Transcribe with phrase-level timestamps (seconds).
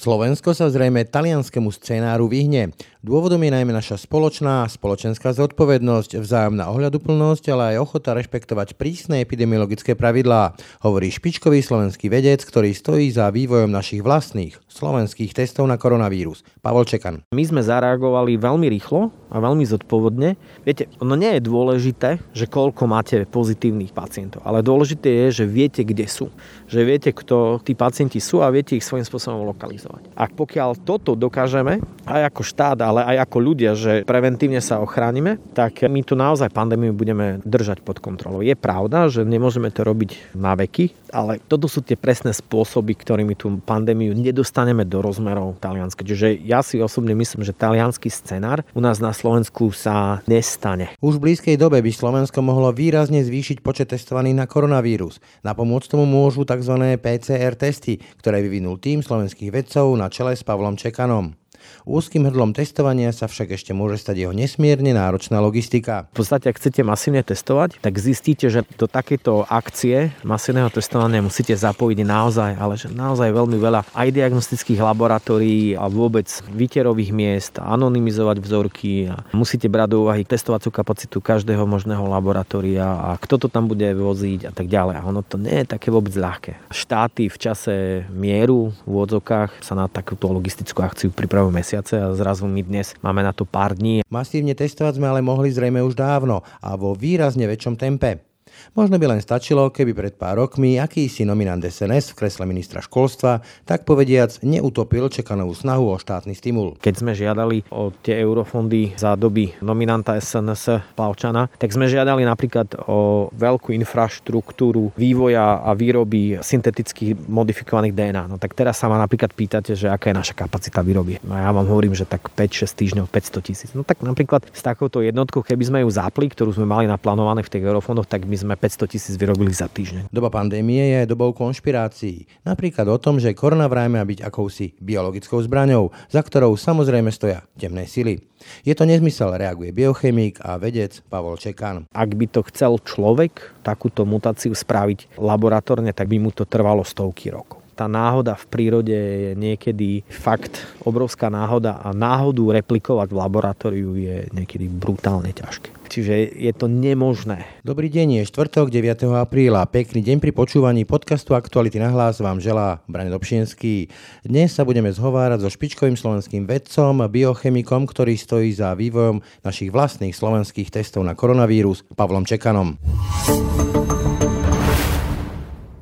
[0.00, 2.72] Slovensko sa zrejme talianskému scenáru vyhne.
[3.04, 9.92] Dôvodom je najmä naša spoločná spoločenská zodpovednosť, vzájomná ohľaduplnosť, ale aj ochota rešpektovať prísne epidemiologické
[9.92, 16.48] pravidlá, hovorí špičkový slovenský vedec, ktorý stojí za vývojom našich vlastných slovenských testov na koronavírus.
[16.64, 17.20] Pavol Čekan.
[17.36, 20.36] My sme zareagovali veľmi rýchlo a veľmi zodpovedne.
[20.64, 25.84] Viete, ono nie je dôležité, že koľko máte pozitívnych pacientov, ale dôležité je, že viete,
[25.84, 26.32] kde sú.
[26.72, 30.02] Že viete, kto tí pacienti sú a viete ich svojím spôsobom lokalizovať pracovať.
[30.14, 35.38] Ak pokiaľ toto dokážeme, aj ako štát, ale aj ako ľudia, že preventívne sa ochránime,
[35.56, 38.44] tak my tu naozaj pandémiu budeme držať pod kontrolou.
[38.44, 43.34] Je pravda, že nemôžeme to robiť na veky, ale toto sú tie presné spôsoby, ktorými
[43.34, 46.06] tú pandémiu nedostaneme do rozmerov Talianska.
[46.06, 50.94] Čiže ja si osobne myslím, že talianský scenár u nás na Slovensku sa nestane.
[51.02, 55.18] Už v blízkej dobe by Slovensko mohlo výrazne zvýšiť počet testovaných na koronavírus.
[55.42, 56.98] Na pomoc tomu môžu tzv.
[57.00, 61.39] PCR testy, ktoré vyvinul tým slovenských vedcov na čele s Pavlom Čekanom.
[61.88, 66.06] Úzkým hrdlom testovania sa však ešte môže stať jeho nesmierne náročná logistika.
[66.14, 71.56] V podstate, ak chcete masívne testovať, tak zistíte, že do takéto akcie masívneho testovania musíte
[71.56, 78.36] zapojiť naozaj, ale že naozaj veľmi veľa aj diagnostických laboratórií a vôbec výterových miest, anonymizovať
[78.40, 83.66] vzorky a musíte brať do úvahy testovacú kapacitu každého možného laboratória a kto to tam
[83.66, 84.94] bude voziť a tak ďalej.
[85.00, 86.70] A ono to nie je také vôbec ľahké.
[86.70, 87.74] Štáty v čase
[88.12, 93.20] mieru v odzokách sa na takúto logistickú akciu pripravujú mesiace a zrazu my dnes máme
[93.20, 94.06] na to pár dní.
[94.08, 98.29] Masívne testovať sme ale mohli zrejme už dávno a vo výrazne väčšom tempe.
[98.76, 103.42] Možno by len stačilo, keby pred pár rokmi akýsi nominant SNS v kresle ministra školstva,
[103.68, 106.78] tak povediac, neutopil čekanovú snahu o štátny stimul.
[106.80, 112.86] Keď sme žiadali o tie eurofondy za doby nominanta SNS Plavčana, tak sme žiadali napríklad
[112.86, 118.22] o veľkú infraštruktúru vývoja a výroby syntetických modifikovaných DNA.
[118.30, 121.20] No tak teraz sa ma napríklad pýtate, že aká je naša kapacita výroby.
[121.24, 123.70] No ja vám hovorím, že tak 5-6 týždňov 500 tisíc.
[123.74, 127.52] No tak napríklad s takouto jednotkou, keby sme ju zapli, ktorú sme mali naplánované v
[127.52, 130.10] tých eurofondoch, tak by sme sme 500 tisíc vyrobili za týždeň.
[130.10, 132.26] Doba pandémie je dobou konšpirácií.
[132.42, 137.46] Napríklad o tom, že korona vraj má byť akousi biologickou zbraňou, za ktorou samozrejme stoja
[137.54, 138.18] temné sily.
[138.66, 141.86] Je to nezmysel, reaguje biochemik a vedec Pavol Čekan.
[141.94, 147.30] Ak by to chcel človek takúto mutáciu spraviť laboratórne, tak by mu to trvalo stovky
[147.30, 153.96] rokov tá náhoda v prírode je niekedy fakt obrovská náhoda a náhodu replikovať v laboratóriu
[153.96, 155.72] je niekedy brutálne ťažké.
[155.88, 157.48] Čiže je to nemožné.
[157.64, 159.10] Dobrý deň, je štvrtok 9.
[159.16, 159.64] apríla.
[159.64, 163.88] Pekný deň pri počúvaní podcastu Aktuality na hlas vám želá Brane Dobšinský.
[164.28, 170.12] Dnes sa budeme zhovárať so špičkovým slovenským vedcom, biochemikom, ktorý stojí za vývojom našich vlastných
[170.12, 172.76] slovenských testov na koronavírus, Pavlom Čekanom.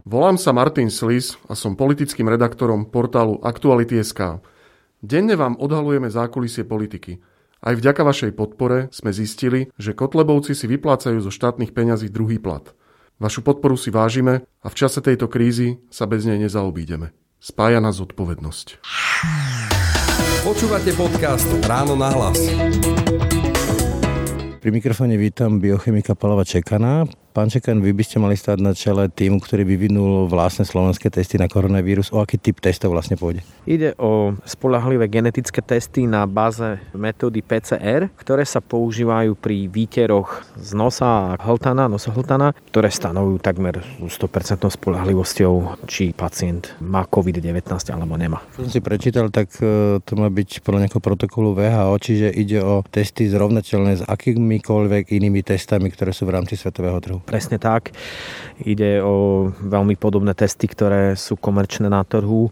[0.09, 4.41] Volám sa Martin Slis a som politickým redaktorom portálu Aktuality.sk.
[5.05, 7.21] Denne vám odhalujeme zákulisie politiky–
[7.59, 12.63] aj vďaka vašej podpore sme zistili, že Kotlebovci si vyplácajú zo štátnych peňazí druhý plat.
[13.19, 17.11] Vašu podporu si vážime a v čase tejto krízy sa bez nej nezaobídeme.
[17.43, 18.79] Spája nás zodpovednosť.
[20.47, 22.39] Počúvate podcast Ráno na hlas.
[24.63, 27.11] Pri mikrofóne vítam biochemika Palova Čekana.
[27.39, 31.39] Pán Čekan, vy by ste mali stať na čele týmu, ktorý vyvinul vlastné slovenské testy
[31.39, 32.11] na koronavírus.
[32.11, 33.47] O aký typ testov vlastne pôjde?
[33.63, 40.75] Ide o spolahlivé genetické testy na báze metódy PCR, ktoré sa používajú pri výteroch z
[40.75, 48.43] nosa a hltana, nosohltana, ktoré stanovujú takmer 100% spolahlivosťou, či pacient má COVID-19 alebo nemá.
[48.59, 52.59] Čo som si prečítal, tak e, to má byť podľa nejakého protokolu VHO, čiže ide
[52.67, 57.23] o testy zrovnateľné s akýmikoľvek inými testami, ktoré sú v rámci svetového trhu.
[57.29, 57.93] Presne tak.
[58.65, 62.49] Ide o veľmi podobné testy, ktoré sú komerčné na trhu.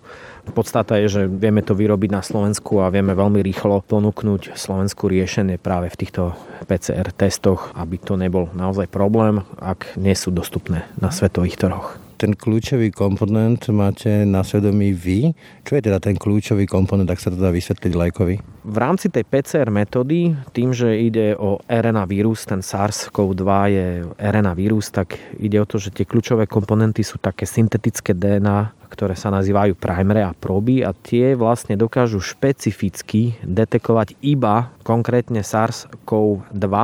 [0.53, 5.56] Podstata je, že vieme to vyrobiť na Slovensku a vieme veľmi rýchlo ponúknuť Slovensku riešenie
[5.56, 6.36] práve v týchto
[6.69, 12.33] PCR testoch, aby to nebol naozaj problém, ak nie sú dostupné na svetových trhoch ten
[12.33, 15.36] kľúčový komponent máte na svedomí vy.
[15.63, 18.34] Čo je teda ten kľúčový komponent, ak sa to dá vysvetliť lajkovi?
[18.66, 23.86] V rámci tej PCR metódy, tým, že ide o RNA vírus, ten SARS-CoV-2 je
[24.16, 29.12] RNA vírus, tak ide o to, že tie kľúčové komponenty sú také syntetické DNA, ktoré
[29.12, 36.74] sa nazývajú primere a proby a tie vlastne dokážu špecificky detekovať iba konkrétne SARS-CoV-2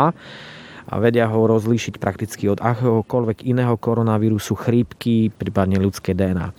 [0.89, 6.55] a vedia ho rozlíšiť prakticky od akéhokoľvek iného koronavírusu, chrípky, prípadne ľudské DNA.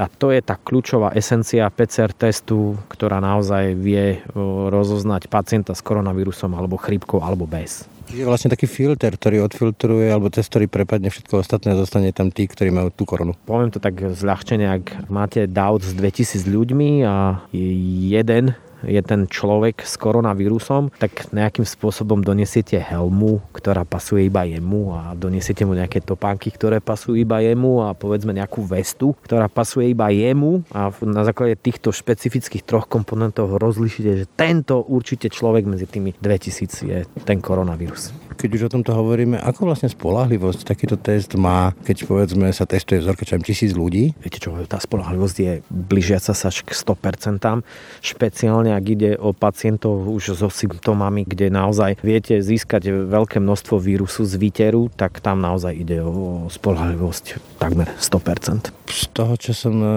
[0.00, 4.24] A to je tá kľúčová esencia PCR testu, ktorá naozaj vie
[4.72, 7.84] rozoznať pacienta s koronavírusom alebo chrípkou alebo bez.
[8.08, 12.32] Čiže vlastne taký filter, ktorý odfiltruje, alebo cez ktorý prepadne všetko ostatné a zostane tam
[12.32, 13.36] tí, ktorí majú tú koronu.
[13.44, 18.56] Poviem to tak zľahčene, ak máte DAO s 2000 ľuďmi a jeden
[18.86, 25.00] je ten človek s koronavírusom, tak nejakým spôsobom donesiete helmu, ktorá pasuje iba jemu a
[25.14, 30.10] donesiete mu nejaké topánky, ktoré pasujú iba jemu a povedzme nejakú vestu, ktorá pasuje iba
[30.10, 36.14] jemu a na základe týchto špecifických troch komponentov rozlišíte, že tento určite človek medzi tými
[36.18, 41.70] 2000 je ten koronavírus keď už o tomto hovoríme, ako vlastne spolahlivosť takýto test má,
[41.86, 44.18] keď povedzme sa testuje vzorka čo tisíc ľudí?
[44.18, 47.62] Viete čo, tá spolahlivosť je blížiaca sa k 100%,
[48.02, 54.24] špeciálne ak ide o pacientov už so symptómami, kde naozaj viete získať veľké množstvo vírusu
[54.24, 58.74] z výteru, tak tam naozaj ide o spolahlivosť takmer 100%.
[58.92, 59.88] Z toho, čo som e,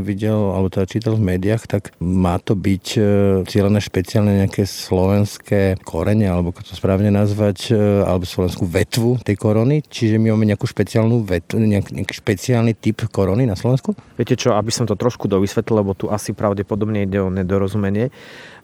[0.00, 3.00] videl, alebo teda čítal v médiách, tak má to byť e,
[3.44, 9.36] cieľené špeciálne nejaké slovenské korene, alebo ako to správne nazvať, e, alebo slovenskú vetvu tej
[9.36, 13.92] korony, čiže my máme nejakú špeciálnu vetvu, nejak, nejaký špeciálny typ korony na Slovensku?
[14.16, 18.08] Viete čo, aby som to trošku dovysvetlil, lebo tu asi pravdepodobne ide o nedorozumenie.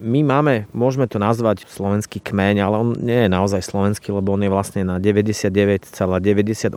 [0.03, 4.43] My máme, môžeme to nazvať slovenský kmeň, ale on nie je naozaj slovenský, lebo on
[4.43, 6.75] je vlastne na 99,98%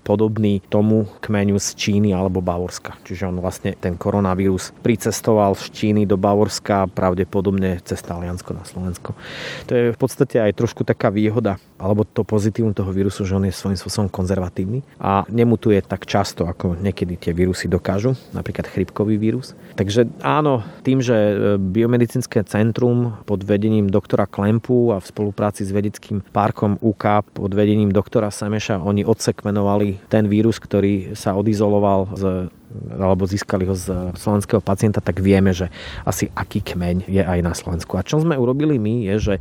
[0.00, 2.94] podobný tomu kmeňu z Číny alebo Bavorska.
[3.02, 9.18] Čiže on vlastne ten koronavírus pricestoval z Číny do Bavorska pravdepodobne cez Taliansko na Slovensko.
[9.66, 13.44] To je v podstate aj trošku taká výhoda alebo to pozitívum toho vírusu, že on
[13.44, 19.20] je svojím spôsobom konzervatívny a nemutuje tak často, ako niekedy tie vírusy dokážu, napríklad chrypkový
[19.20, 19.52] vírus.
[19.76, 21.34] Takže áno, tým, že e,
[21.96, 27.88] biomedicínske centrum pod vedením doktora Klempu a v spolupráci s vedeckým parkom UK pod vedením
[27.88, 32.52] doktora Semeša, oni odsekvenovali ten vírus, ktorý sa odizoloval z
[32.96, 35.68] alebo získali ho z slovenského pacienta, tak vieme, že
[36.02, 37.98] asi aký kmeň je aj na Slovensku.
[37.98, 39.34] A čo sme urobili my, je, že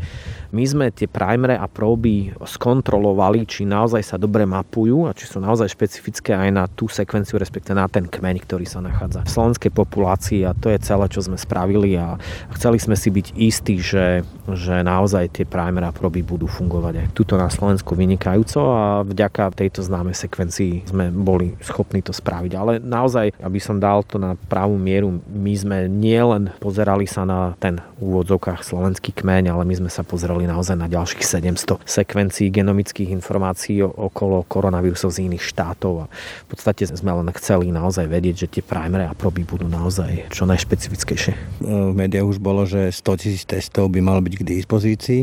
[0.51, 5.43] my sme tie primere a proby skontrolovali, či naozaj sa dobre mapujú a či sú
[5.43, 9.71] naozaj špecifické aj na tú sekvenciu, respektíve na ten kmeň, ktorý sa nachádza v slovenskej
[9.73, 12.19] populácii a to je celé, čo sme spravili a
[12.55, 14.21] chceli sme si byť istí, že,
[14.51, 19.55] že naozaj tie primere a proby budú fungovať aj tuto na Slovensku vynikajúco a vďaka
[19.55, 22.51] tejto známej sekvencii sme boli schopní to spraviť.
[22.53, 27.25] Ale naozaj naozaj, aby som dal to na pravú mieru, my sme nielen pozerali sa
[27.25, 32.51] na ten úvodzovkách slovenský kmeň, ale my sme sa pozerali naozaj na ďalších 700 sekvencií
[32.51, 36.11] genomických informácií okolo koronavírusov z iných štátov a
[36.45, 40.45] v podstate sme len chceli naozaj vedieť, že tie primary a proby budú naozaj čo
[40.45, 41.63] najšpecifickejšie.
[41.63, 45.21] V médiách už bolo, že 100 tisíc testov by malo byť k dispozícii.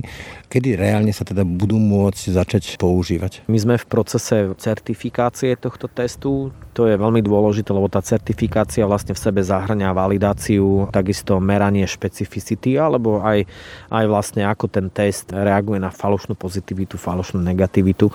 [0.48, 3.44] Kedy reálne sa teda budú môcť začať používať?
[3.48, 6.52] My sme v procese certifikácie tohto testu.
[6.72, 12.78] To je veľmi dôležité, lebo tá certifikácia vlastne v sebe zahrňa validáciu, takisto meranie špecificity,
[12.78, 13.42] alebo aj,
[13.90, 18.06] aj vlastne ako ten test reaguje na falošnú pozitivitu, falošnú negativitu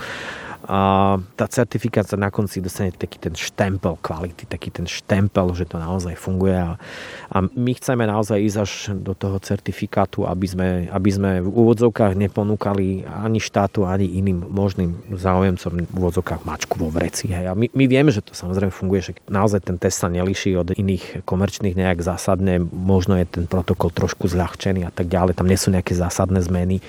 [0.65, 5.77] a tá certifikácia na konci dostane taký ten štempel kvality, taký ten štempel, že to
[5.77, 6.81] naozaj funguje a,
[7.29, 12.17] a my chceme naozaj ísť až do toho certifikátu, aby sme, aby sme v úvodzovkách
[12.17, 17.29] neponúkali ani štátu, ani iným možným záujemcom v úvodzovkách mačku vo vreci.
[17.29, 17.51] Hej.
[17.51, 20.73] A my, my vieme, že to samozrejme funguje, že naozaj ten test sa nelíši od
[20.73, 25.59] iných komerčných nejak zásadne, možno je ten protokol trošku zľahčený a tak ďalej, tam nie
[25.59, 26.81] sú nejaké zásadné zmeny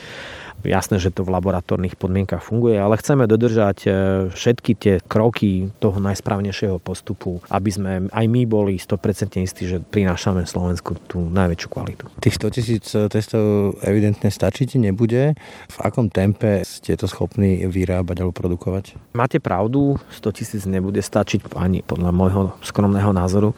[0.67, 3.91] Jasné, že to v laboratórnych podmienkach funguje, ale chceme dodržať e,
[4.35, 10.43] všetky tie kroky toho najsprávnejšieho postupu, aby sme aj my boli 100% istí, že prinášame
[10.49, 12.05] Slovensku tú najväčšiu kvalitu.
[12.19, 15.39] Tých 100 tisíc testov evidentne stačiť nebude.
[15.71, 18.99] V akom tempe ste to schopní vyrábať alebo produkovať?
[19.15, 23.55] Máte pravdu, 100 tisíc nebude stačiť ani podľa môjho skromného názoru.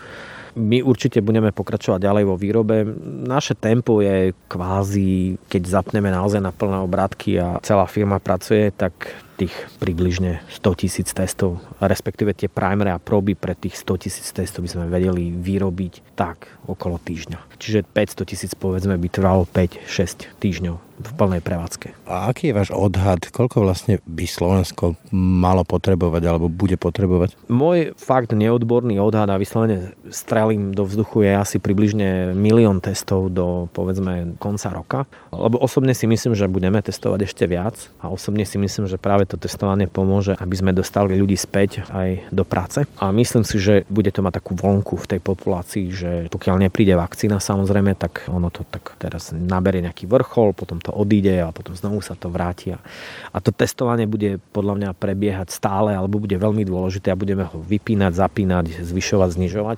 [0.58, 2.82] My určite budeme pokračovať ďalej vo výrobe.
[3.26, 8.92] Naše tempo je kvázi, keď zapneme naozaj na plné obrátky a celá firma pracuje, tak
[9.40, 14.68] tých približne 100 tisíc testov, respektíve tie primary a proby pre tých 100 tisíc testov
[14.68, 17.56] by sme vedeli vyrobiť tak okolo týždňa.
[17.56, 21.96] Čiže 500 tisíc povedzme by trvalo 5-6 týždňov v plnej prevádzke.
[22.04, 27.34] A aký je váš odhad, koľko vlastne by Slovensko malo potrebovať alebo bude potrebovať?
[27.48, 33.66] Môj fakt neodborný odhad a vyslovene strelím do vzduchu je asi približne milión testov do
[33.72, 34.98] povedzme konca roka.
[35.32, 39.24] Lebo osobne si myslím, že budeme testovať ešte viac a osobne si myslím, že práve
[39.24, 42.84] to testovanie pomôže, aby sme dostali ľudí späť aj do práce.
[43.00, 46.92] A myslím si, že bude to mať takú vonku v tej populácii, že pokiaľ nepríde
[46.98, 51.54] vakcína samozrejme, tak ono to tak teraz naberie nejaký vrchol, potom to to odíde a
[51.54, 52.74] potom znovu sa to vráti.
[52.74, 57.62] A to testovanie bude podľa mňa prebiehať stále alebo bude veľmi dôležité a budeme ho
[57.62, 59.76] vypínať, zapínať, zvyšovať, znižovať.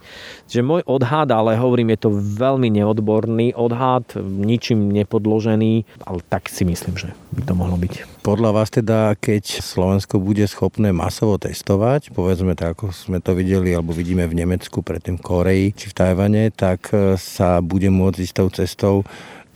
[0.48, 6.64] Čiže môj odhad, ale hovorím, je to veľmi neodborný odhad, ničím nepodložený, ale tak si
[6.64, 8.24] myslím, že by to mohlo byť.
[8.24, 13.74] Podľa vás teda, keď Slovensko bude schopné masovo testovať, povedzme tak, ako sme to videli
[13.74, 16.88] alebo vidíme v Nemecku, predtým Koreji či v Tajvane, tak
[17.18, 18.96] sa bude môcť ísť tou cestou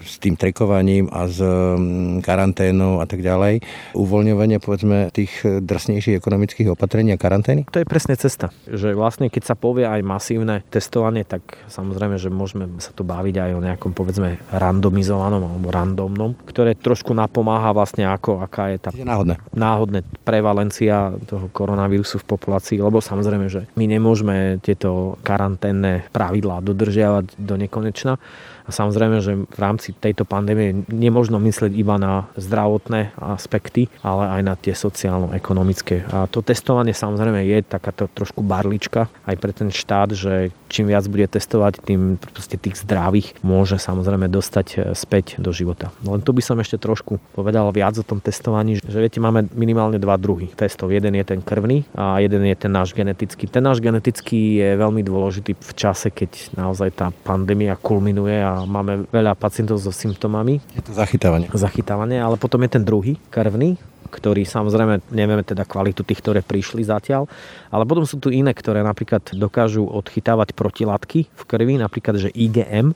[0.07, 3.61] s tým trekovaním a s mm, karanténou a tak ďalej,
[3.93, 7.67] uvoľňovanie povedzme tých drsnejších ekonomických opatrení a karantény?
[7.75, 8.55] To je presne cesta.
[8.71, 13.35] Že vlastne keď sa povie aj masívne testovanie, tak samozrejme, že môžeme sa tu baviť
[13.43, 18.91] aj o nejakom povedzme randomizovanom alebo randomnom, ktoré trošku napomáha vlastne ako, aká je tá
[18.95, 19.43] náhodné.
[19.53, 27.41] náhodné prevalencia toho koronavírusu v populácii, lebo samozrejme, že my nemôžeme tieto karanténne pravidlá dodržiavať
[27.41, 28.21] do nekonečna
[28.67, 34.43] a samozrejme, že v rámci tejto pandémie nemôžno myslieť iba na zdravotné aspekty, ale aj
[34.43, 36.03] na tie sociálno-ekonomické.
[36.11, 41.07] A to testovanie samozrejme je takáto trošku barlička aj pre ten štát, že čím viac
[41.07, 45.95] bude testovať, tým proste tých zdravých môže samozrejme dostať e, späť do života.
[46.03, 50.01] Len tu by som ešte trošku povedal viac o tom testovaní, že viete, máme minimálne
[50.01, 50.93] dva druhy testov.
[50.93, 53.47] Jeden je ten krvný a jeden je ten náš genetický.
[53.49, 59.09] Ten náš genetický je veľmi dôležitý v čase, keď naozaj tá pandémia kulminuje a máme
[59.11, 60.59] veľa pacientov so symptómami.
[60.75, 61.47] Je to zachytávanie.
[61.55, 66.87] Zachytávanie, ale potom je ten druhý, krvný, ktorý samozrejme nevieme teda kvalitu tých, ktoré prišli
[66.87, 67.29] zatiaľ,
[67.69, 72.95] ale potom sú tu iné, ktoré napríklad dokážu odchytávať protilátky v krvi, napríklad že IgM,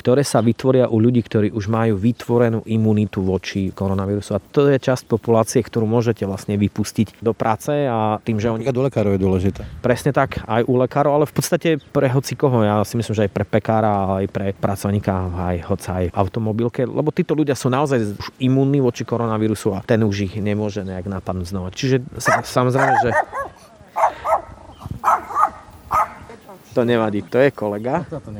[0.00, 4.32] ktoré sa vytvoria u ľudí, ktorí už majú vytvorenú imunitu voči koronavírusu.
[4.32, 8.64] A to je časť populácie, ktorú môžete vlastne vypustiť do práce a tým, že oni...
[8.64, 9.62] u lekárov je dôležité.
[9.84, 12.64] Presne tak, aj u lekárov, ale v podstate pre hoci koho.
[12.64, 17.12] Ja si myslím, že aj pre pekára, aj pre pracovníka, aj hoca aj automobilke, lebo
[17.12, 21.52] títo ľudia sú naozaj už imunní voči koronavírusu a ten už ich nemôže nejak napadnúť
[21.52, 21.68] znova.
[21.76, 22.00] Čiže
[22.48, 23.10] samozrejme, že
[26.70, 28.06] to nevadí, to je kolega.
[28.08, 28.30] To, to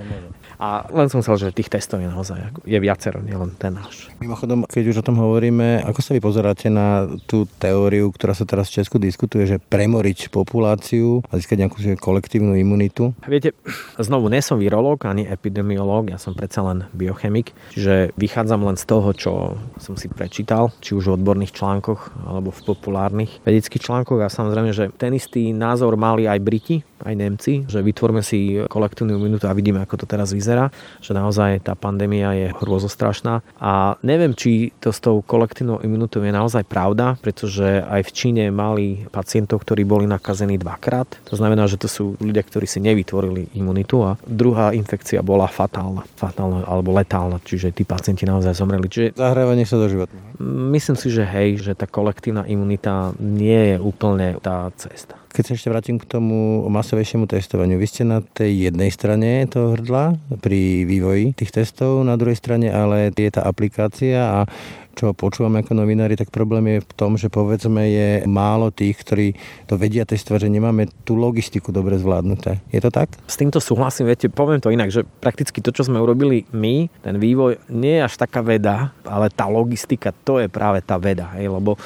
[0.60, 4.12] a len som chcel, že tých testov je naozaj je viacero, nielen ten náš.
[4.20, 8.44] Mimochodom, keď už o tom hovoríme, ako sa vy pozeráte na tú teóriu, ktorá sa
[8.44, 13.16] teraz v Česku diskutuje, že premoriť populáciu a získať nejakú kolektívnu imunitu?
[13.24, 13.56] Viete,
[13.96, 18.84] znovu, nie som virológ ani epidemiológ, ja som predsa len biochemik, čiže vychádzam len z
[18.84, 19.32] toho, čo
[19.80, 24.76] som si prečítal, či už v odborných článkoch alebo v populárnych vedeckých článkoch a samozrejme,
[24.76, 29.56] že ten istý názor mali aj Briti, aj Nemci, že vytvorme si kolektívnu imunitu a
[29.56, 34.74] vidíme, ako to teraz vyzerá vyzerá, že naozaj tá pandémia je hrôzostrašná a neviem, či
[34.82, 39.86] to s tou kolektívnou imunitou je naozaj pravda, pretože aj v Číne mali pacientov, ktorí
[39.86, 41.06] boli nakazení dvakrát.
[41.30, 46.02] To znamená, že to sú ľudia, ktorí si nevytvorili imunitu a druhá infekcia bola fatálna,
[46.18, 48.90] fatálna alebo letálna, čiže tí pacienti naozaj zomreli.
[48.90, 49.14] Čiže...
[49.14, 50.10] Zahrávanie sa do života.
[50.42, 55.19] Myslím si, že hej, že tá kolektívna imunita nie je úplne tá cesta.
[55.30, 59.78] Keď sa ešte vrátim k tomu masovejšiemu testovaniu, vy ste na tej jednej strane toho
[59.78, 64.50] hrdla pri vývoji tých testov, na druhej strane ale je tá aplikácia a
[64.98, 69.38] čo počúvame ako novinári, tak problém je v tom, že povedzme je málo tých, ktorí
[69.70, 72.58] to vedia testovať, že nemáme tú logistiku dobre zvládnuté.
[72.74, 73.14] Je to tak?
[73.30, 77.22] S týmto súhlasím, viete, poviem to inak, že prakticky to, čo sme urobili my, ten
[77.22, 81.46] vývoj, nie je až taká veda, ale tá logistika, to je práve tá veda, hej,
[81.54, 81.78] lebo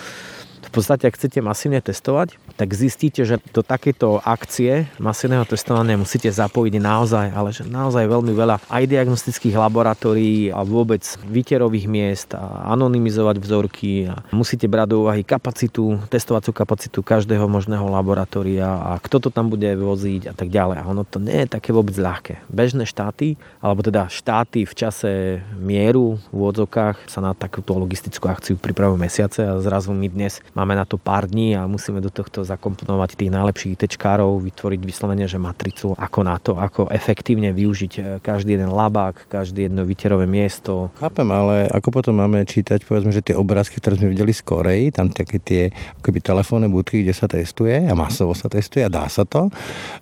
[0.74, 6.74] podstate, ak chcete masívne testovať, tak zistíte, že do takéto akcie masívneho testovania musíte zapojiť
[6.78, 13.36] naozaj, ale že naozaj veľmi veľa aj diagnostických laboratórií a vôbec výterových miest a anonymizovať
[13.42, 19.28] vzorky a musíte brať do úvahy kapacitu, testovacú kapacitu každého možného laboratória a kto to
[19.34, 20.76] tam bude voziť a tak ďalej.
[20.78, 22.46] A ono to nie je také vôbec ľahké.
[22.46, 28.54] Bežné štáty, alebo teda štáty v čase mieru v úvodzokách sa na takúto logistickú akciu
[28.54, 32.43] pripravujú mesiace a zrazu my dnes máme na to pár dní a musíme do tohto
[32.44, 38.00] zakomponovať tých najlepších tečkárov, vytvoriť vyslovene, že matricu ako na to, ako efektívne využiť e,
[38.20, 40.92] každý jeden labák, každé jedno vyterové miesto.
[41.00, 44.92] Chápem, ale ako potom máme čítať, povedzme, že tie obrázky, ktoré sme videli z Korei,
[44.92, 45.62] tam také tie
[46.04, 49.48] akoby telefónne budky, kde sa testuje a masovo sa testuje a dá sa to.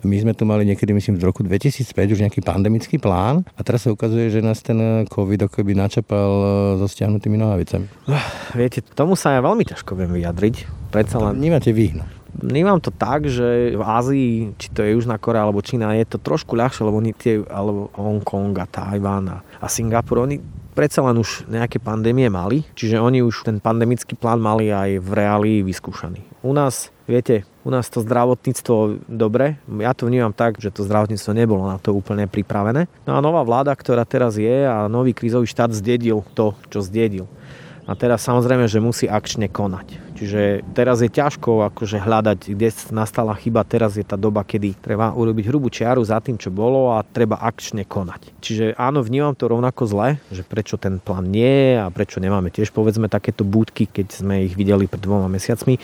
[0.02, 3.86] My sme tu mali niekedy, myslím, v roku 2005 už nejaký pandemický plán a teraz
[3.86, 6.46] sa ukazuje, že nás ten COVID akoby načapal e,
[6.82, 7.86] so stiahnutými nohavicami.
[8.58, 10.90] Viete, tomu sa ja veľmi ťažko viem vyjadriť.
[10.92, 11.38] Predsa len...
[11.38, 11.96] Vnímate vy.
[11.96, 12.21] No.
[12.32, 16.18] Vnímam to tak, že v Ázii, či to je Južná Korea alebo Čína, je to
[16.18, 20.40] trošku ľahšie, lebo oni tie, alebo Hongkong a Tajván a, a Singapur, oni
[20.72, 25.10] predsa len už nejaké pandémie mali, čiže oni už ten pandemický plán mali aj v
[25.12, 26.24] reálii vyskúšaný.
[26.40, 31.30] U nás, viete, u nás to zdravotníctvo dobre, ja to vnímam tak, že to zdravotníctvo
[31.36, 32.88] nebolo na to úplne pripravené.
[33.04, 37.28] No a nová vláda, ktorá teraz je a nový krízový štát zdedil to, čo zdedil.
[37.86, 40.01] A teraz samozrejme, že musí akčne konať.
[40.12, 43.64] Čiže teraz je ťažko akože hľadať, kde nastala chyba.
[43.64, 47.40] Teraz je tá doba, kedy treba urobiť hrubú čiaru za tým, čo bolo a treba
[47.40, 48.36] akčne konať.
[48.44, 52.70] Čiže áno, vnímam to rovnako zle, že prečo ten plán nie a prečo nemáme tiež
[52.70, 55.80] povedzme takéto búdky, keď sme ich videli pred dvoma mesiacmi.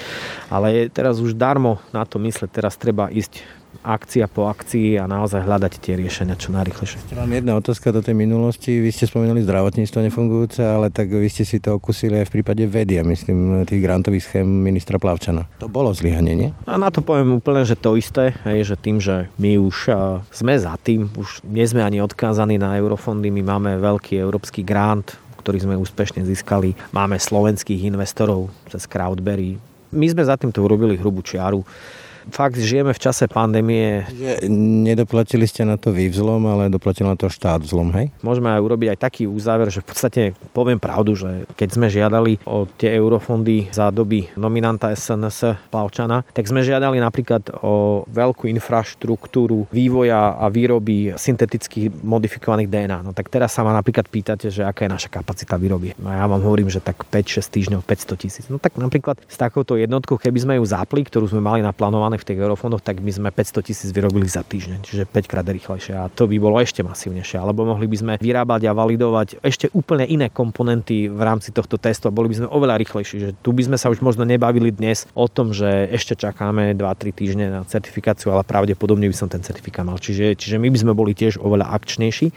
[0.52, 5.46] Ale teraz už darmo na to mysleť, teraz treba ísť akcia po akcii a naozaj
[5.46, 7.14] hľadať tie riešenia čo najrychlejšie.
[7.14, 8.82] Mám jedna otázka do tej minulosti.
[8.82, 12.64] Vy ste spomínali zdravotníctvo nefungujúce, ale tak vy ste si to okusili aj v prípade
[12.66, 15.46] vedy a myslím tých grantových schém ministra Plavčana.
[15.62, 16.50] To bolo zlyhanie, nie?
[16.66, 19.94] A na to poviem úplne, že to isté, je, že tým, že my už
[20.34, 25.16] sme za tým, už nie sme ani odkázaní na eurofondy, my máme veľký európsky grant,
[25.40, 26.76] ktorý sme úspešne získali.
[26.92, 29.56] Máme slovenských investorov cez Crowdberry.
[29.88, 31.64] My sme za týmto urobili hrubú čiaru
[32.30, 34.04] fakt žijeme v čase pandémie.
[34.12, 34.48] Že
[34.84, 38.12] nedoplatili ste na to vy vzlom, ale doplatil na to štát vzlom, hej?
[38.20, 42.44] Môžeme aj urobiť aj taký úzáver, že v podstate poviem pravdu, že keď sme žiadali
[42.44, 49.70] o tie eurofondy za doby nominanta SNS Plavčana, tak sme žiadali napríklad o veľkú infraštruktúru
[49.72, 52.98] vývoja a výroby syntetických modifikovaných DNA.
[53.02, 55.96] No tak teraz sa ma napríklad pýtate, že aká je naša kapacita výroby.
[55.96, 58.44] No ja vám hovorím, že tak 5-6 týždňov 500 tisíc.
[58.52, 62.26] No tak napríklad s takouto jednotkou, keby sme ju zapli, ktorú sme mali naplánované v
[62.28, 66.10] tých eurofondoch, tak by sme 500 tisíc vyrobili za týždeň, čiže 5 krát rýchlejšie a
[66.10, 67.38] to by bolo ešte masívnejšie.
[67.38, 72.10] Alebo mohli by sme vyrábať a validovať ešte úplne iné komponenty v rámci tohto testu
[72.10, 73.16] a boli by sme oveľa rýchlejší.
[73.22, 77.14] Že tu by sme sa už možno nebavili dnes o tom, že ešte čakáme 2-3
[77.14, 80.02] týždne na certifikáciu, ale pravdepodobne by som ten certifikát mal.
[80.02, 82.34] Čiže, čiže my by sme boli tiež oveľa akčnejší.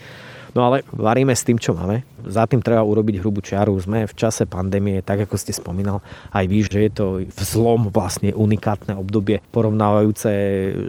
[0.52, 2.04] No ale varíme s tým, čo máme.
[2.22, 3.78] Za tým treba urobiť hrubú čiaru.
[3.80, 6.04] Sme v čase pandémie, tak ako ste spomínal,
[6.36, 7.06] aj vy, že je to
[7.38, 10.32] vzlom vlastne unikátne obdobie porovnávajúce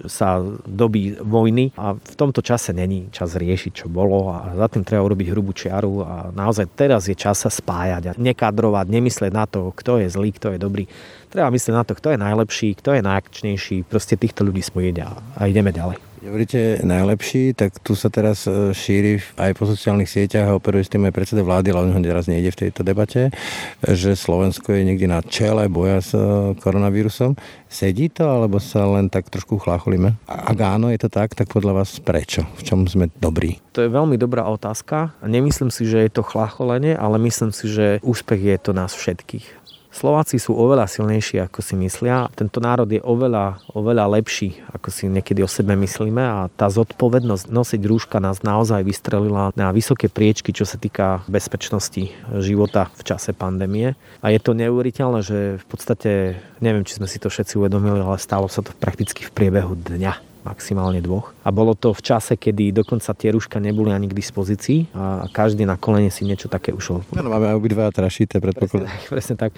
[0.06, 4.86] sa doby vojny a v tomto čase není čas riešiť, čo bolo a za tým
[4.86, 9.44] treba urobiť hrubú čiaru a naozaj teraz je čas sa spájať a nekadrovať, nemyslieť na
[9.50, 10.84] to, kto je zlý, kto je dobrý.
[11.28, 15.08] Treba myslieť na to, kto je najlepší, kto je najakčnejší, proste týchto ľudí spojiť a,
[15.36, 16.11] a ideme ďalej.
[16.22, 20.92] Hovoríte najlepší, tak tu sa teraz e, šíri aj po sociálnych sieťach a operuje s
[20.94, 23.34] tým aj predseda vlády, ale on ho teraz nejde v tejto debate,
[23.82, 27.34] že Slovensko je niekde na čele boja s e, koronavírusom.
[27.66, 30.14] Sedí to, alebo sa len tak trošku chlácholíme?
[30.30, 32.46] Ak áno, je to tak, tak podľa vás prečo?
[32.54, 33.58] V čom sme dobrí?
[33.74, 35.18] To je veľmi dobrá otázka.
[35.26, 39.61] Nemyslím si, že je to chlácholenie, ale myslím si, že úspech je to nás všetkých.
[39.92, 42.32] Slováci sú oveľa silnejší, ako si myslia.
[42.32, 47.52] Tento národ je oveľa, oveľa lepší, ako si niekedy o sebe myslíme a tá zodpovednosť
[47.52, 52.08] nosiť rúška nás naozaj vystrelila na vysoké priečky, čo sa týka bezpečnosti
[52.40, 53.92] života v čase pandémie.
[54.24, 58.16] A je to neuveriteľné, že v podstate, neviem, či sme si to všetci uvedomili, ale
[58.16, 61.34] stalo sa to prakticky v priebehu dňa maximálne dvoch.
[61.46, 65.62] A bolo to v čase, kedy dokonca tie rúška neboli ani k dispozícii a každý
[65.62, 67.06] na kolene si niečo také ušol.
[67.14, 68.90] No, máme obidva trašité predpokladám.
[68.90, 69.50] Presne, presne tak.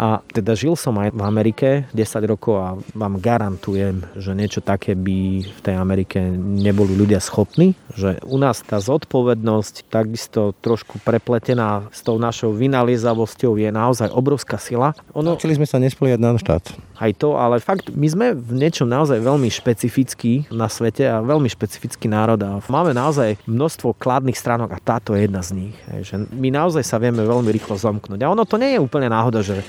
[0.00, 4.96] A teda žil som aj v Amerike 10 rokov a vám garantujem, že niečo také
[4.96, 7.76] by v tej Amerike neboli ľudia schopní.
[7.92, 14.56] Že u nás tá zodpovednosť, takisto trošku prepletená s tou našou vynaliezavosťou je naozaj obrovská
[14.56, 14.96] sila.
[15.12, 15.36] Ono...
[15.36, 16.64] Učili sme sa nespoliať na štát.
[16.96, 21.48] Aj to, ale fakt, my sme v niečom naozaj veľmi špecifický na svete a veľmi
[21.52, 25.74] špecifický národ a máme naozaj množstvo kladných stránok a táto je jedna z nich.
[25.88, 28.20] Že my naozaj sa vieme veľmi rýchlo zomknúť.
[28.24, 29.60] A ono to nie je úplne náhoda, že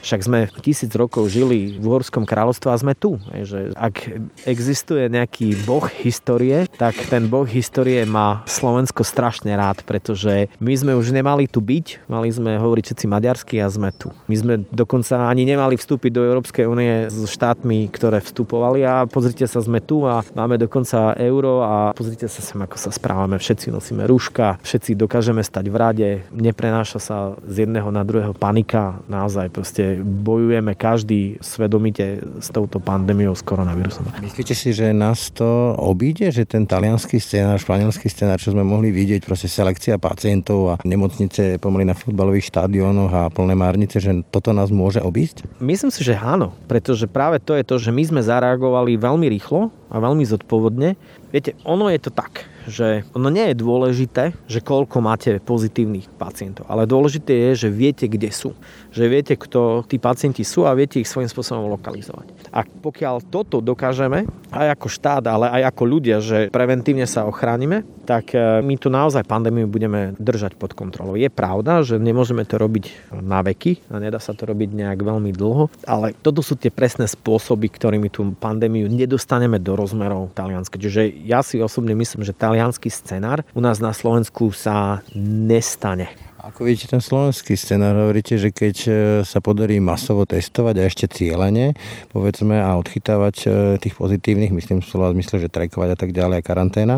[0.00, 3.16] však sme tisíc rokov žili v Uhorskom kráľovstve a sme tu.
[3.32, 3.94] Že ak
[4.44, 10.92] existuje nejaký boh histórie, tak ten boh histórie má Slovensko strašne rád, pretože my sme
[10.96, 14.12] už nemali tu byť, mali sme hovoriť všetci maďarsky a sme tu.
[14.28, 19.44] My sme dokonca ani nemali vstúpiť do Európskej únie s štátmi, ktoré vstupovali a pozrite
[19.44, 23.36] sa, sme tu a máme dokonca euro a pozrite sa sem, ako sa správame.
[23.36, 29.00] Všetci nosíme rúška, všetci dokážeme stať v rade, neprenáša sa z jedného na druhého panika,
[29.10, 34.06] naozaj proste bojujeme každý svedomite s touto pandémiou s koronavírusom.
[34.22, 38.94] Myslíte si, že nás to obíde, že ten talianský scenár, španielský scenár, čo sme mohli
[38.94, 44.54] vidieť, proste selekcia pacientov a nemocnice pomaly na futbalových štadiónoch a plné márnice, že toto
[44.54, 45.48] nás môže obísť?
[45.58, 49.72] Myslím si, že áno, pretože práve to je to, že my sme zareagovali veľmi rýchlo
[49.90, 50.94] a veľmi zodpovedne.
[51.34, 56.66] Viete, ono je to tak, že ono nie je dôležité, že koľko máte pozitívnych pacientov,
[56.70, 58.54] ale dôležité je, že viete, kde sú.
[58.90, 62.26] Že viete, kto tí pacienti sú a viete ich svojím spôsobom lokalizovať.
[62.50, 67.86] A pokiaľ toto dokážeme, aj ako štát, ale aj ako ľudia, že preventívne sa ochránime,
[68.02, 71.14] tak e, my tu naozaj pandémiu budeme držať pod kontrolou.
[71.14, 75.30] Je pravda, že nemôžeme to robiť na veky a nedá sa to robiť nejak veľmi
[75.30, 80.74] dlho, ale toto sú tie presné spôsoby, ktorými tú pandémiu nedostaneme do rozmerov talianske.
[80.82, 86.29] Čiže ja si osobne myslím, že talianský scenár u nás na Slovensku sa nestane.
[86.40, 88.90] Ako vidíte ten slovenský scenár, hovoríte, že keď e,
[89.28, 91.76] sa podarí masovo testovať a ešte cieľene,
[92.16, 96.46] povedzme, a odchytávať e, tých pozitívnych, myslím v zmysle, že trekovať a tak ďalej, a
[96.46, 96.96] karanténa,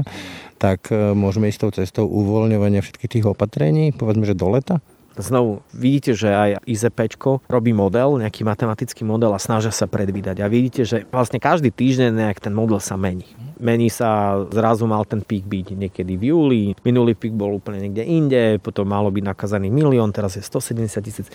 [0.62, 4.78] tak e, môžeme ísť tou cestou uvoľňovania všetkých tých opatrení, povedzme, že do leta?
[5.20, 10.40] Znovu vidíte, že aj IZP robí model, nejaký matematický model a snažia sa predvídať.
[10.40, 13.28] A vidíte, že vlastne každý týždeň nejak ten model sa mení.
[13.60, 18.02] Mení sa, zrazu mal ten pík byť niekedy v júli, minulý pík bol úplne niekde
[18.08, 21.28] inde, potom malo byť nakazaný milión, teraz je 170 tisíc.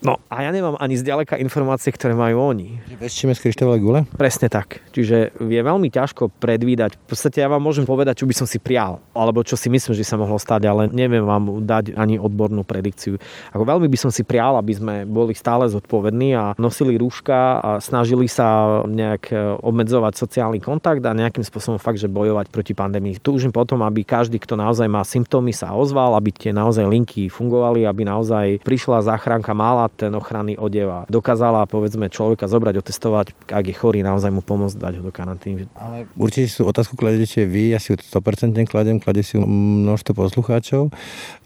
[0.00, 2.80] No a ja nemám ani zďaleka informácie, ktoré majú oni.
[2.96, 4.00] Veščíme z kryštálovej gule?
[4.16, 4.80] Presne tak.
[4.96, 6.96] Čiže je veľmi ťažko predvídať.
[6.96, 9.92] V podstate ja vám môžem povedať, čo by som si prial, alebo čo si myslím,
[9.92, 13.20] že sa mohlo stať, ale neviem vám dať ani odbornú predikciu.
[13.52, 17.70] Ako veľmi by som si prial, aby sme boli stále zodpovední a nosili rúška a
[17.84, 23.20] snažili sa nejak e, obmedzovať sociálny kontakt a nejakým spôsobom fakt, že bojovať proti pandémii.
[23.20, 27.84] Túžim potom, aby každý, kto naozaj má symptómy, sa ozval, aby tie naozaj linky fungovali,
[27.84, 33.64] aby naozaj prišla záchranka, mala ten ochranný odev a dokázala povedzme človeka zobrať, otestovať, ak
[33.70, 35.66] je chorý, naozaj mu pomôcť dať ho do karantény.
[35.78, 40.90] Ale určite si otázku kladete vy, ja si ju 100% kladem, kladie si množstvo poslucháčov.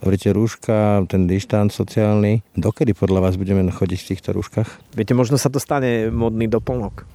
[0.03, 2.45] Hovoríte rúška, ten dištant sociálny.
[2.57, 4.69] Dokedy podľa vás budeme chodiť v týchto rúškach?
[4.95, 7.07] Viete, možno sa to stane modný doplnok.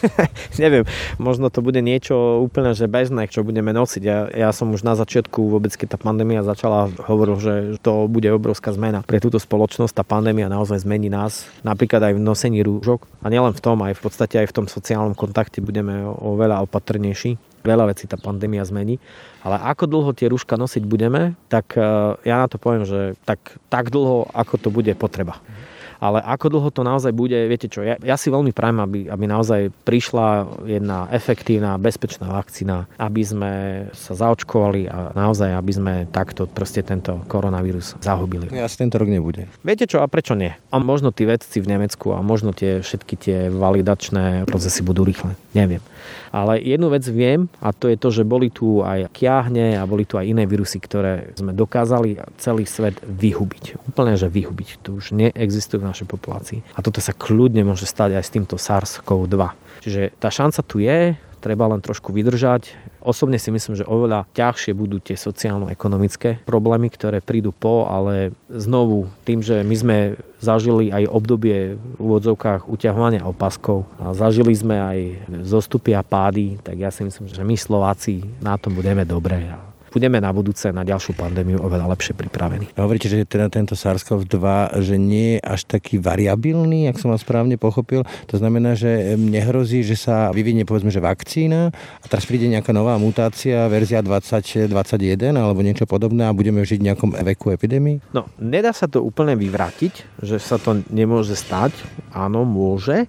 [0.62, 0.84] Neviem,
[1.16, 4.02] možno to bude niečo úplne že bežné, čo budeme nosiť.
[4.02, 8.28] Ja, ja som už na začiatku, vôbec keď tá pandémia začala, hovoril, že to bude
[8.28, 9.92] obrovská zmena pre túto spoločnosť.
[9.96, 13.80] Tá pandémia naozaj samozrejme zmení nás, napríklad aj v nosení rúžok a nielen v tom,
[13.80, 17.40] aj v podstate aj v tom sociálnom kontakte budeme oveľa opatrnejší.
[17.66, 19.02] Veľa vecí tá pandémia zmení,
[19.42, 21.82] ale ako dlho tie rúška nosiť budeme, tak eh,
[22.22, 25.42] ja na to poviem, že tak, tak dlho, ako to bude potreba
[26.00, 29.24] ale ako dlho to naozaj bude, viete čo, ja, ja si veľmi prajem, aby, aby
[29.24, 30.26] naozaj prišla
[30.68, 33.52] jedna efektívna, bezpečná vakcína, aby sme
[33.92, 38.48] sa zaočkovali a naozaj, aby sme takto proste tento koronavírus zahubili.
[38.56, 39.48] Asi tento rok nebude.
[39.62, 40.52] Viete čo, a prečo nie?
[40.70, 45.34] A možno tí vedci v Nemecku a možno tie všetky tie validačné procesy budú rýchle.
[45.56, 45.80] Neviem.
[46.30, 50.04] Ale jednu vec viem a to je to, že boli tu aj kiahne a boli
[50.04, 53.88] tu aj iné vírusy, ktoré sme dokázali celý svet vyhubiť.
[53.90, 54.68] Úplne, že vyhubiť.
[54.86, 56.60] To už neexistuje v našej populácii.
[56.76, 59.66] A toto sa kľudne môže stať aj s týmto SARS-CoV-2.
[59.86, 61.14] Čiže tá šanca tu je,
[61.46, 62.74] treba len trošku vydržať.
[62.98, 69.06] Osobne si myslím, že oveľa ťažšie budú tie sociálno-ekonomické problémy, ktoré prídu po, ale znovu
[69.22, 69.96] tým, že my sme
[70.42, 74.98] zažili aj obdobie v úvodzovkách uťahovania opaskov a zažili sme aj
[75.46, 79.46] zostupy a pády, tak ja si myslím, že my Slováci na tom budeme dobre
[79.96, 82.68] budeme na budúce na ďalšiu pandémiu oveľa lepšie pripravení.
[82.76, 84.36] Hovoríte, že teda tento SARS-CoV-2
[84.84, 88.04] že nie je až taký variabilný, ak som vás správne pochopil.
[88.28, 93.00] To znamená, že nehrozí, že sa vyvinie povedzme, že vakcína a teraz príde nejaká nová
[93.00, 94.68] mutácia, verzia 2021
[95.32, 98.12] alebo niečo podobné a budeme žiť v nejakom veku epidémii?
[98.12, 101.72] No, nedá sa to úplne vyvrátiť, že sa to nemôže stať.
[102.12, 103.08] Áno, môže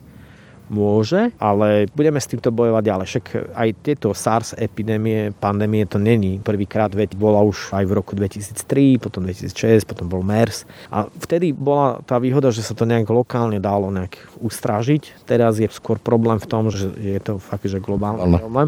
[0.67, 3.05] môže, ale budeme s týmto bojovať ďalej.
[3.07, 3.25] Však
[3.55, 9.01] aj tieto SARS epidémie, pandémie to není prvýkrát, veď bola už aj v roku 2003,
[9.01, 10.67] potom 2006, potom bol MERS.
[10.91, 15.25] A vtedy bola tá výhoda, že sa to nejak lokálne dalo nejak ustrážiť.
[15.25, 18.39] Teraz je skôr problém v tom, že je to fakt, že globálny Ale.
[18.43, 18.67] problém.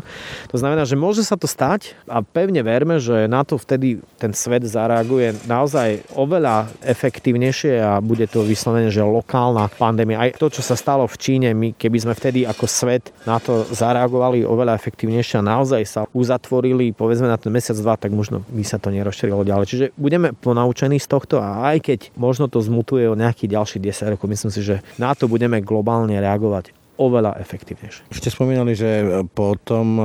[0.50, 4.32] To znamená, že môže sa to stať a pevne verme, že na to vtedy ten
[4.32, 10.20] svet zareaguje naozaj oveľa efektívnejšie a bude to vyslovene, že lokálna pandémia.
[10.20, 13.42] Aj to, čo sa stalo v Číne, my keď keby sme vtedy ako svet na
[13.42, 18.46] to zareagovali oveľa efektívnejšie a naozaj sa uzatvorili povedzme na ten mesiac, dva, tak možno
[18.46, 19.66] by sa to nerozšírilo ďalej.
[19.66, 24.14] Čiže budeme ponaučení z tohto a aj keď možno to zmutuje o nejaký ďalší 10
[24.14, 28.12] rokov, myslím si, že na to budeme globálne reagovať oveľa efektívnejšie.
[28.12, 30.04] Ešte spomínali, že po tom e,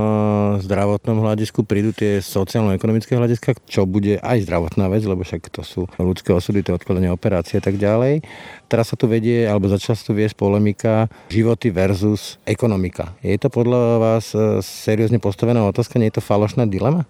[0.62, 5.90] zdravotnom hľadisku prídu tie sociálno-ekonomické hľadiska, čo bude aj zdravotná vec, lebo však to sú
[5.98, 8.22] ľudské osudy, to odkladanie operácie a tak ďalej.
[8.70, 13.10] Teraz sa tu vedie, alebo začala sa tu viesť polemika životy versus ekonomika.
[13.26, 15.98] Je to podľa vás e, seriózne postavená otázka?
[15.98, 17.02] Nie je to falošná dilema?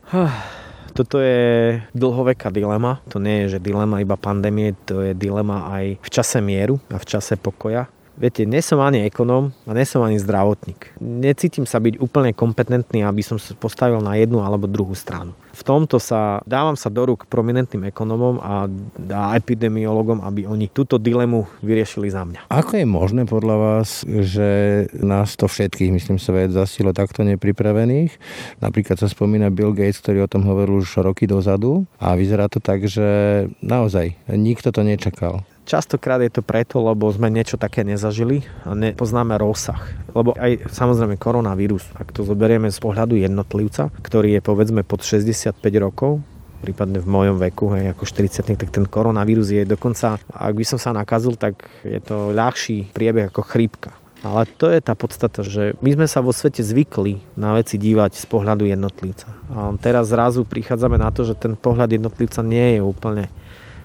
[0.95, 3.03] Toto je dlhoveká dilema.
[3.11, 7.03] To nie je, že dilema iba pandémie, to je dilema aj v čase mieru a
[7.03, 7.91] v čase pokoja.
[8.15, 10.95] Viete, nie som ani ekonóm a nie som ani zdravotník.
[11.03, 15.35] Necítim sa byť úplne kompetentný, aby som sa postavil na jednu alebo druhú stranu.
[15.55, 18.67] V tomto sa dávam sa do rúk prominentným ekonomom a,
[19.11, 22.51] a epidemiologom, aby oni túto dilemu vyriešili za mňa.
[22.51, 24.51] Ako je možné podľa vás, že
[24.99, 28.15] nás to všetkých, myslím, svet zastilo takto nepripravených?
[28.63, 32.59] Napríklad sa spomína Bill Gates, ktorý o tom hovoril už roky dozadu a vyzerá to
[32.59, 35.47] tak, že naozaj nikto to nečakal.
[35.65, 39.81] Častokrát je to preto, lebo sme niečo také nezažili a nepoznáme rozsah.
[40.13, 45.57] Lebo aj samozrejme koronavírus, ak to zoberieme z pohľadu jednotlivca, ktorý je povedzme pod 65
[45.81, 46.21] rokov,
[46.61, 50.77] prípadne v mojom veku, hej, ako 40 tak ten koronavírus je dokonca, ak by som
[50.77, 53.93] sa nakazil, tak je to ľahší priebeh ako chrípka.
[54.25, 58.17] Ale to je tá podstata, že my sme sa vo svete zvykli na veci dívať
[58.17, 59.29] z pohľadu jednotlivca.
[59.53, 63.29] A teraz zrazu prichádzame na to, že ten pohľad jednotlivca nie je úplne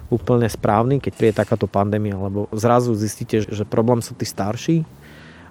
[0.09, 4.83] úplne správny, keď príde takáto pandémia, lebo zrazu zistíte, že problém sú tí starší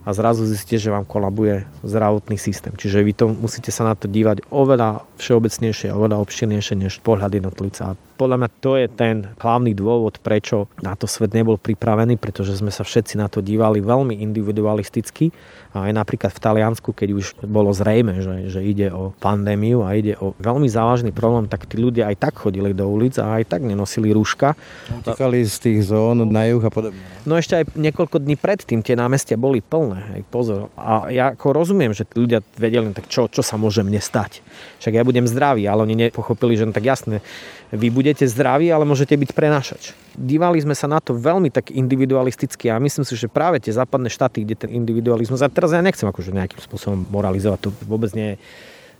[0.02, 2.74] a zrazu zistíte, že vám kolabuje zdravotný systém.
[2.74, 7.92] Čiže vy to musíte sa na to dívať oveľa všeobecnejšie, oveľa obširnejšie než pohľad jednotlivca.
[7.92, 12.58] A podľa mňa to je ten hlavný dôvod, prečo na to svet nebol pripravený, pretože
[12.58, 15.30] sme sa všetci na to dívali veľmi individualisticky.
[15.76, 19.94] A aj napríklad v Taliansku, keď už bolo zrejme, že, že ide o pandémiu a
[19.94, 23.52] ide o veľmi závažný problém, tak tí ľudia aj tak chodili do ulic a aj
[23.52, 24.58] tak nenosili rúška.
[25.04, 26.98] Utekali z tých zón na juh a podobne.
[27.28, 30.18] No ešte aj niekoľko dní predtým tie námestia boli plné.
[30.18, 30.72] Aj pozor.
[30.74, 34.40] A ja ako rozumiem, že tí ľudia vedeli, tak čo, čo sa môže mne stať.
[34.80, 37.20] Však ja budem zdravý, ale oni nepochopili, že no tak jasné,
[37.68, 39.92] vy budete zdraví, ale môžete byť prenášač.
[40.14, 44.08] Dívali sme sa na to veľmi tak individualisticky a myslím si, že práve tie západné
[44.08, 48.34] štáty, kde ten individualizmus, a teraz ja nechcem akože nejakým spôsobom moralizovať, to vôbec nie
[48.34, 48.36] je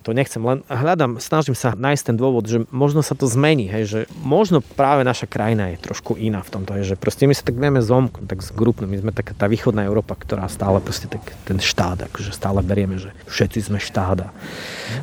[0.03, 3.83] to nechcem, len hľadám, snažím sa nájsť ten dôvod, že možno sa to zmení, hej,
[3.85, 7.43] že možno práve naša krajina je trošku iná v tomto, hej, že proste my sa
[7.43, 11.23] tak vieme zomknúť, tak zgrupnúť, my sme taká tá východná Európa, ktorá stále proste tak,
[11.43, 14.31] ten štát, akože stále berieme, že všetci sme štáda.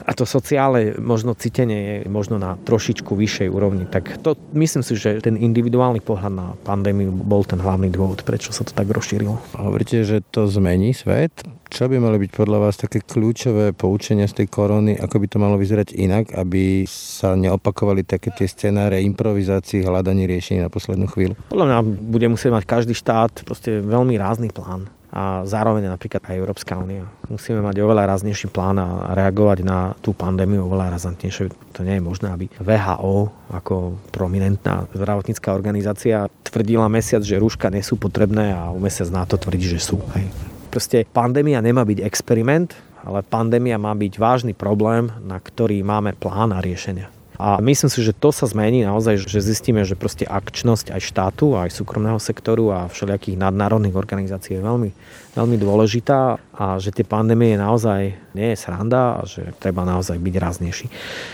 [0.02, 4.96] A to sociálne možno cítenie je možno na trošičku vyššej úrovni, tak to myslím si,
[4.96, 9.38] že ten individuálny pohľad na pandémiu bol ten hlavný dôvod, prečo sa to tak rozšírilo.
[9.56, 11.55] Hovoríte, že to zmení svet?
[11.66, 15.38] Čo by mali byť podľa vás také kľúčové poučenia z tej korony, ako by to
[15.42, 21.34] malo vyzerať inak, aby sa neopakovali také tie scenáre improvizácií, hľadaní riešení na poslednú chvíľu?
[21.50, 26.36] Podľa mňa bude musieť mať každý štát proste veľmi rázny plán a zároveň napríklad aj
[26.36, 27.08] Európska únia.
[27.32, 31.50] Musíme mať oveľa raznejší plán a reagovať na tú pandémiu oveľa razantnejšie.
[31.72, 37.80] To nie je možné, aby VHO ako prominentná zdravotnícká organizácia tvrdila mesiac, že rúška nie
[37.80, 39.96] sú potrebné a o mesiac na to tvrdí, že sú.
[40.12, 40.55] Hej.
[40.76, 46.52] Proste pandémia nemá byť experiment, ale pandémia má byť vážny problém, na ktorý máme plán
[46.52, 47.08] a riešenia.
[47.40, 51.56] A myslím si, že to sa zmení naozaj, že zistíme, že proste akčnosť aj štátu,
[51.56, 54.92] aj súkromného sektoru a všelijakých nadnárodných organizácií je veľmi,
[55.32, 60.34] veľmi dôležitá a že tie pandémie naozaj nie je sranda a že treba naozaj byť
[60.36, 60.86] raznejší.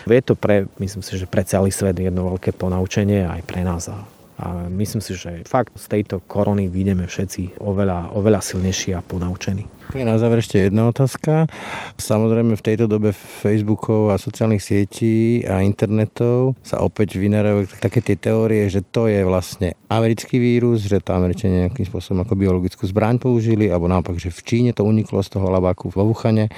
[0.07, 3.90] Je to pre, myslím si, že pre celý svet jedno veľké ponaučenie aj pre nás
[3.90, 4.07] a
[4.42, 9.70] a myslím si, že fakt z tejto korony vyjdeme všetci oveľa, oveľa silnejší a ponaučení.
[9.92, 11.46] Na záver ešte jedna otázka.
[12.00, 18.16] Samozrejme v tejto dobe Facebookov a sociálnych sietí a internetov sa opäť vynárajú také tie
[18.16, 23.20] teórie, že to je vlastne americký vírus, že to Američania nejakým spôsobom ako biologickú zbraň
[23.20, 26.48] použili, alebo naopak, že v Číne to uniklo z toho labáku vo Wuchane.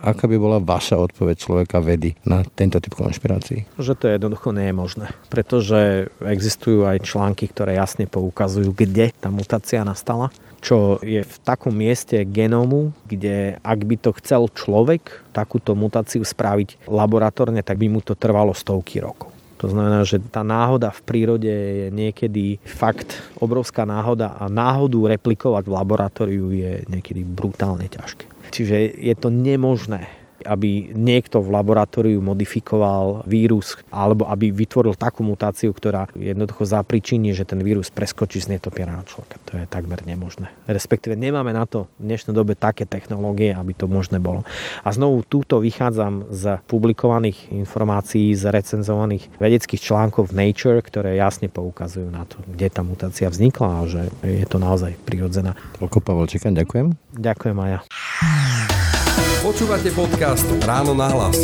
[0.00, 3.66] Aká by bola vaša odpoveď človeka vedy na tento typ konšpirácií?
[3.78, 9.28] Že to jednoducho nie je možné, pretože existujú aj články, ktoré jasne poukazujú, kde tá
[9.30, 15.76] mutácia nastala čo je v takom mieste genómu, kde ak by to chcel človek takúto
[15.76, 19.33] mutáciu spraviť laboratórne, tak by mu to trvalo stovky rokov.
[19.62, 25.64] To znamená, že tá náhoda v prírode je niekedy fakt obrovská náhoda a náhodu replikovať
[25.66, 28.26] v laboratóriu je niekedy brutálne ťažké.
[28.50, 35.72] Čiže je to nemožné aby niekto v laboratóriu modifikoval vírus alebo aby vytvoril takú mutáciu,
[35.72, 39.36] ktorá jednoducho zapričiní, že ten vírus preskočí z netopiera na človeka.
[39.50, 40.52] To je takmer nemožné.
[40.68, 44.46] Respektíve nemáme na to v dnešnej dobe také technológie, aby to možné bolo.
[44.84, 51.48] A znovu túto vychádzam z publikovaných informácií, z recenzovaných vedeckých článkov v Nature, ktoré jasne
[51.48, 55.56] poukazujú na to, kde tá mutácia vznikla a že je to naozaj prirodzená.
[55.80, 56.94] Toľko Pavel Čekan, ďakujem.
[57.16, 57.80] Ďakujem aj ja.
[59.44, 61.36] Počúvate podcast Ráno na hlas.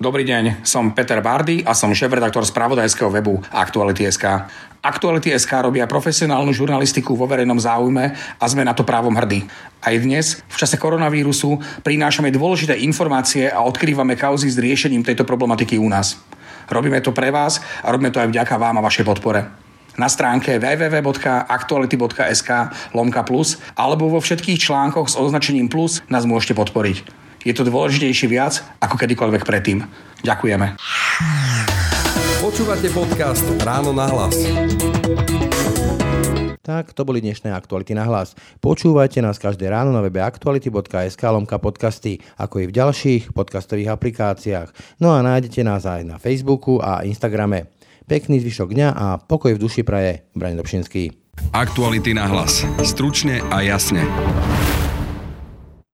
[0.00, 4.48] Dobrý deň, som Peter Bardy a som šéf-redaktor spravodajského webu Aktuality.sk.
[4.80, 9.44] Aktuality.sk robia profesionálnu žurnalistiku vo verejnom záujme a sme na to právom hrdí.
[9.84, 15.76] Aj dnes, v čase koronavírusu, prinášame dôležité informácie a odkrývame kauzy s riešením tejto problematiky
[15.76, 16.16] u nás.
[16.72, 19.59] Robíme to pre vás a robíme to aj vďaka vám a vašej podpore
[19.96, 22.50] na stránke www.aktuality.sk
[22.94, 27.02] lomka plus alebo vo všetkých článkoch s označením plus nás môžete podporiť.
[27.40, 29.88] Je to dôležitejšie viac ako kedykoľvek predtým.
[30.20, 30.76] Ďakujeme.
[32.44, 34.36] Počúvate podcast Ráno na hlas.
[36.60, 38.36] Tak, to boli dnešné aktuality na hlas.
[38.62, 44.68] Počúvajte nás každé ráno na webe aktuality.sk lomka podcasty, ako i v ďalších podcastových aplikáciách.
[45.02, 47.79] No a nájdete nás aj na Facebooku a Instagrame.
[48.10, 51.14] Pekný zvyšok dňa a pokoj v duši praje Braň Dobšinský.
[51.54, 52.66] Aktuality na hlas.
[52.82, 54.02] Stručne a jasne.